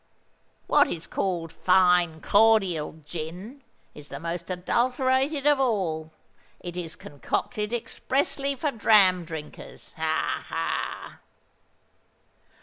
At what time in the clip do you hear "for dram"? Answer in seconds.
8.55-9.25